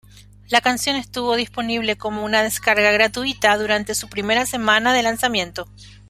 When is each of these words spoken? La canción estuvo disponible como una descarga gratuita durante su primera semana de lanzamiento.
La 0.49 0.61
canción 0.61 0.95
estuvo 0.95 1.35
disponible 1.35 1.95
como 1.95 2.25
una 2.25 2.41
descarga 2.41 2.89
gratuita 2.91 3.55
durante 3.59 3.93
su 3.93 4.09
primera 4.09 4.47
semana 4.47 4.93
de 4.95 5.03
lanzamiento. 5.03 5.67